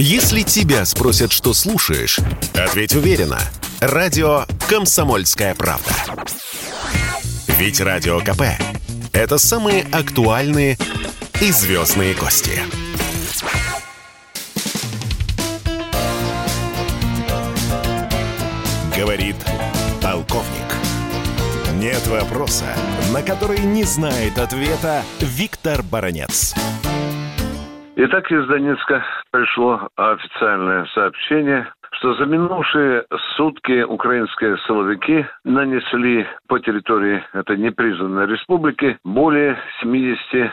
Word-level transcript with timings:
Если 0.00 0.42
тебя 0.42 0.84
спросят, 0.84 1.32
что 1.32 1.52
слушаешь, 1.52 2.20
ответь 2.54 2.94
уверенно. 2.94 3.40
Радио 3.80 4.44
«Комсомольская 4.70 5.56
правда». 5.56 5.90
Ведь 7.58 7.80
Радио 7.80 8.20
КП– 8.20 8.42
это 9.12 9.38
самые 9.38 9.82
актуальные 9.90 10.78
и 11.40 11.50
звездные 11.50 12.14
гости. 12.14 12.60
Говорит 18.96 19.34
полковник. 20.00 20.68
Нет 21.74 22.06
вопроса, 22.06 22.72
на 23.12 23.22
который 23.22 23.58
не 23.58 23.82
знает 23.82 24.38
ответа 24.38 25.02
Виктор 25.18 25.82
Баранец. 25.82 26.54
Итак, 27.96 28.30
из 28.30 28.46
Донецка 28.46 29.02
пришло 29.30 29.88
официальное 29.96 30.86
сообщение, 30.94 31.72
что 31.92 32.14
за 32.14 32.26
минувшие 32.26 33.04
сутки 33.36 33.82
украинские 33.82 34.58
силовики 34.66 35.26
нанесли 35.44 36.26
по 36.48 36.58
территории 36.58 37.22
этой 37.32 37.56
непризнанной 37.56 38.26
республики 38.26 38.98
более 39.04 39.58
70 39.80 40.52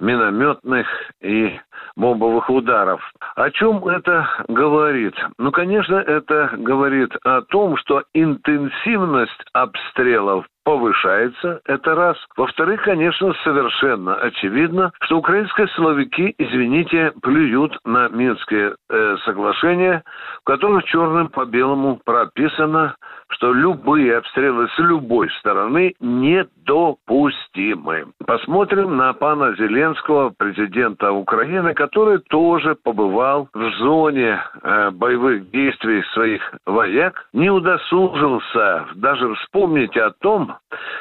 минометных 0.00 0.86
и 1.20 1.58
бомбовых 1.96 2.50
ударов. 2.50 3.00
О 3.36 3.50
чем 3.50 3.86
это 3.86 4.28
говорит? 4.48 5.14
Ну, 5.38 5.50
конечно, 5.52 5.96
это 5.96 6.50
говорит 6.58 7.14
о 7.24 7.42
том, 7.42 7.76
что 7.76 8.02
интенсивность 8.14 9.44
обстрелов 9.52 10.46
повышается, 10.64 11.60
это 11.66 11.94
раз. 11.94 12.16
Во-вторых, 12.36 12.82
конечно, 12.82 13.32
совершенно 13.44 14.14
очевидно, 14.14 14.92
что 15.02 15.18
украинские 15.18 15.68
силовики, 15.68 16.34
извините, 16.38 17.12
плюют 17.22 17.78
на 17.84 18.08
Минские 18.08 18.74
э, 18.88 19.16
соглашения, 19.24 20.02
в 20.40 20.44
которых 20.44 20.84
черным 20.84 21.28
по 21.28 21.44
белому 21.44 22.00
прописано, 22.04 22.94
что 23.32 23.52
любые 23.52 24.16
обстрелы 24.18 24.68
с 24.68 24.78
любой 24.78 25.28
стороны 25.38 25.94
недопустимы. 26.00 28.06
Посмотрим 28.26 28.96
на 28.96 29.12
пана 29.14 29.54
Зеленского, 29.56 30.32
президента 30.36 31.12
Украины, 31.12 31.74
который 31.74 32.18
тоже 32.18 32.74
побывал 32.74 33.48
в 33.52 33.70
зоне 33.78 34.40
э, 34.62 34.90
боевых 34.90 35.50
действий 35.50 36.02
своих 36.12 36.42
вояк, 36.66 37.28
не 37.32 37.50
удосужился 37.50 38.86
даже 38.96 39.34
вспомнить 39.34 39.96
о 39.96 40.10
том, 40.20 40.51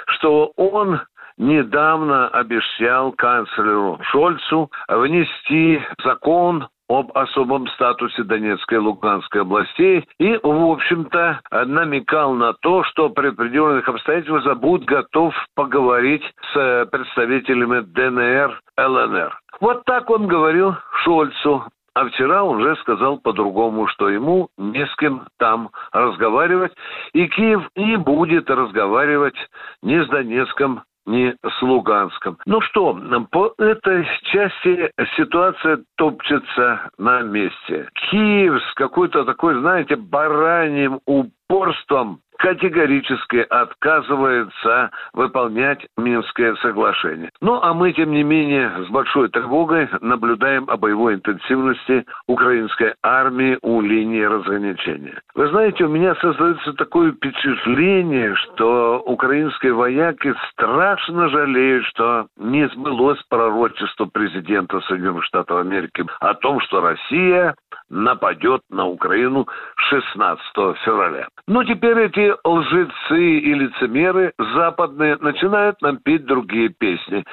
что 0.08 0.52
он 0.56 1.02
недавно 1.38 2.28
обещал 2.30 3.12
канцлеру 3.14 4.00
Шольцу 4.04 4.70
внести 4.88 5.82
закон 6.04 6.68
об 6.92 7.18
особом 7.18 7.68
статусе 7.70 8.24
Донецкой 8.24 8.78
и 8.78 8.82
Луганской 8.82 9.42
областей 9.42 10.06
и, 10.20 10.38
в 10.44 10.72
общем-то, 10.72 11.40
намекал 11.66 12.34
на 12.34 12.54
то, 12.54 12.84
что 12.84 13.10
при 13.10 13.30
определенных 13.30 13.88
обстоятельствах 13.88 14.58
будет 14.58 14.84
готов 14.86 15.34
поговорить 15.56 16.24
с 16.54 16.86
представителями 16.92 17.80
ДНР, 17.80 18.60
ЛНР. 18.78 19.40
Вот 19.62 19.86
так 19.86 20.10
он 20.10 20.28
говорил 20.28 20.76
Шольцу. 21.04 21.64
А 21.94 22.06
вчера 22.06 22.44
он 22.44 22.62
уже 22.62 22.76
сказал 22.78 23.18
по-другому, 23.18 23.88
что 23.88 24.10
ему 24.10 24.50
не 24.58 24.86
с 24.86 24.96
кем 24.96 25.28
там 25.38 25.72
разговаривать, 25.92 26.72
и 27.14 27.28
Киев 27.28 27.68
не 27.76 27.98
будет 27.98 28.50
разговаривать 28.50 29.36
ни 29.82 30.02
с 30.02 30.08
Донецком, 30.08 30.84
ни 31.06 31.36
с 31.44 31.62
Луганском. 31.62 32.38
Ну 32.46 32.62
что, 32.62 32.98
по 33.32 33.54
этой 33.58 34.08
части 34.24 34.92
ситуация 35.18 35.84
топчется 35.98 36.90
на 36.98 37.22
месте. 37.22 37.90
Киев 38.10 38.62
с 38.64 38.74
какой-то 38.76 39.26
такой, 39.26 39.60
знаете, 39.60 39.98
бараньим 39.98 41.02
упорством 41.06 42.22
категорически 42.42 43.46
отказывается 43.50 44.90
выполнять 45.14 45.86
Минское 45.96 46.56
соглашение. 46.56 47.30
Ну, 47.40 47.62
а 47.62 47.74
мы, 47.74 47.94
тем 47.94 48.12
не 48.12 48.24
менее, 48.24 48.72
с 48.84 48.90
большой 48.90 49.30
тревогой 49.30 49.88
наблюдаем 50.02 50.66
о 50.68 50.76
боевой 50.76 51.16
интенсивности 51.16 52.04
украинской 52.28 52.96
армии 53.04 53.60
у 53.62 53.82
линии 53.82 54.24
разграничения. 54.24 55.22
Вы 55.36 55.50
знаете, 55.50 55.86
у 55.86 55.90
меня 55.90 56.16
создается 56.16 56.74
такое 56.74 57.12
впечатление, 57.12 58.36
что 58.36 59.04
украинские 59.06 59.74
вояки 59.74 60.34
страшно 60.52 61.30
жалеют, 61.30 61.86
что 61.86 62.26
не 62.38 62.68
сбылось 62.70 63.22
пророчество 63.30 64.06
президента 64.06 64.80
Соединенных 64.82 65.26
Штатов 65.26 65.60
Америки 65.60 66.06
о 66.20 66.34
том, 66.34 66.60
что 66.62 66.82
Россия 66.82 67.54
нападет 67.92 68.62
на 68.70 68.88
Украину 68.88 69.48
16 69.90 70.42
февраля. 70.84 71.28
Но 71.48 71.64
теперь 71.64 72.00
эти 72.00 72.34
лжецы 72.44 73.40
и 73.40 73.54
лицемеры 73.54 74.34
западные 74.56 75.18
начинают 75.18 75.82
нам 75.82 75.98
петь 75.98 76.26
другие 76.26 76.70
песни. 76.70 77.24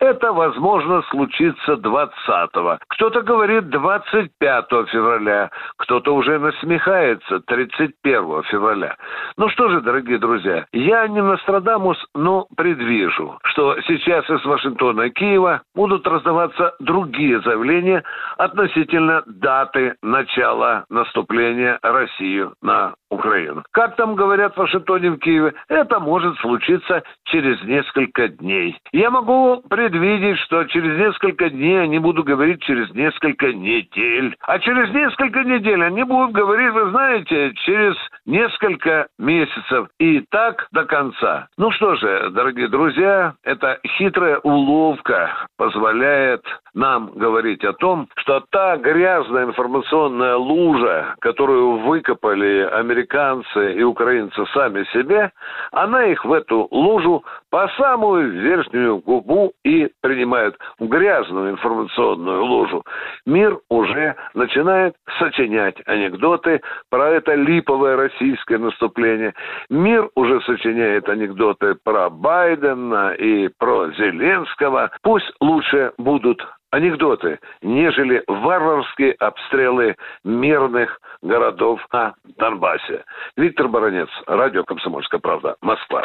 Это, 0.00 0.32
возможно, 0.32 1.02
случится 1.10 1.74
20-го. 1.74 2.78
Кто-то 2.88 3.22
говорит 3.22 3.68
25 3.70 4.64
февраля, 4.90 5.50
кто-то 5.78 6.14
уже 6.14 6.38
насмехается 6.38 7.40
31 7.40 8.42
февраля. 8.44 8.96
Ну 9.36 9.48
что 9.50 9.68
же, 9.68 9.80
дорогие 9.80 10.18
друзья, 10.18 10.66
я 10.72 11.06
не 11.06 11.22
Нострадамус, 11.22 11.96
но 12.14 12.46
предвижу, 12.56 13.38
что 13.44 13.80
сейчас 13.82 14.28
из 14.28 14.44
Вашингтона 14.44 15.02
и 15.02 15.10
Киева 15.10 15.62
будут 15.74 16.06
раздаваться 16.06 16.74
другие 16.80 17.40
заявления 17.42 18.02
относительно 18.36 19.22
даты 19.26 19.94
начала 20.02 20.84
наступления 20.90 21.78
России 21.82 22.48
на 22.62 22.94
Украину. 23.10 23.62
Как 23.70 23.96
там 23.96 24.16
говорят 24.16 24.54
в 24.54 24.58
Вашингтоне 24.58 25.10
в 25.10 25.18
Киеве, 25.18 25.54
это 25.68 26.00
может 26.00 26.36
случиться 26.38 27.02
через 27.24 27.62
несколько 27.62 28.28
дней. 28.28 28.76
Я 28.92 29.10
могу 29.10 29.62
предвидеть, 29.88 30.38
что 30.40 30.64
через 30.64 30.98
несколько 30.98 31.50
дней 31.50 31.82
они 31.82 31.98
будут 31.98 32.24
говорить 32.24 32.62
через 32.62 32.90
несколько 32.94 33.52
недель. 33.52 34.34
А 34.40 34.58
через 34.58 34.90
несколько 34.94 35.44
недель 35.44 35.82
они 35.82 36.04
будут 36.04 36.32
говорить, 36.32 36.72
вы 36.72 36.90
знаете, 36.90 37.52
через 37.64 37.94
несколько 38.24 39.08
месяцев. 39.18 39.88
И 39.98 40.20
так 40.30 40.68
до 40.72 40.84
конца. 40.86 41.48
Ну 41.58 41.70
что 41.72 41.96
же, 41.96 42.30
дорогие 42.30 42.68
друзья, 42.68 43.34
эта 43.44 43.78
хитрая 43.98 44.38
уловка 44.38 45.46
позволяет 45.58 46.42
нам 46.74 47.10
говорить 47.14 47.64
о 47.64 47.72
том, 47.72 48.08
что 48.16 48.42
та 48.50 48.76
грязная 48.76 49.44
информационная 49.44 50.36
лужа, 50.36 51.14
которую 51.20 51.78
выкопали 51.78 52.68
американцы 52.72 53.74
и 53.74 53.82
украинцы 53.82 54.44
сами 54.52 54.84
себе, 54.92 55.30
она 55.72 56.06
их 56.06 56.24
в 56.24 56.32
эту 56.32 56.68
лужу 56.70 57.24
по 57.50 57.68
самую 57.76 58.30
верхнюю 58.32 58.98
губу 58.98 59.52
и 59.64 59.88
принимает 60.02 60.56
в 60.78 60.86
грязную 60.86 61.52
информационную 61.52 62.44
лужу. 62.44 62.82
Мир 63.26 63.58
уже 63.68 64.16
начинает 64.34 64.94
сочинять 65.18 65.76
анекдоты 65.86 66.60
про 66.90 67.10
это 67.10 67.34
липовое 67.34 67.96
российское 67.96 68.58
наступление. 68.58 69.34
Мир 69.70 70.08
уже 70.16 70.40
сочиняет 70.42 71.08
анекдоты 71.08 71.76
про 71.84 72.10
Байдена 72.10 73.14
и 73.14 73.48
про 73.58 73.90
Зеленского. 73.92 74.90
Пусть 75.02 75.30
лучше 75.40 75.92
будут 75.98 76.44
анекдоты, 76.74 77.38
нежели 77.62 78.22
варварские 78.26 79.12
обстрелы 79.12 79.96
мирных 80.24 81.00
городов 81.22 81.80
на 81.92 82.14
Донбассе. 82.36 83.04
Виктор 83.36 83.68
Баранец, 83.68 84.08
радио 84.26 84.64
«Комсомольская 84.64 85.20
правда», 85.20 85.56
Москва. 85.60 86.02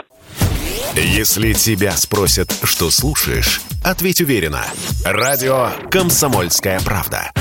Если 0.94 1.54
тебя 1.54 1.92
спросят, 1.92 2.52
что 2.64 2.90
слушаешь, 2.90 3.62
ответь 3.84 4.22
уверенно. 4.22 4.64
Радио 5.06 5.70
«Комсомольская 5.92 6.80
правда». 6.86 7.32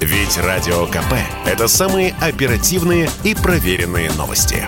Ведь 0.00 0.38
Радио 0.38 0.86
КП– 0.86 1.14
это 1.46 1.68
самые 1.68 2.14
оперативные 2.20 3.08
и 3.24 3.34
проверенные 3.34 4.10
новости. 4.18 4.66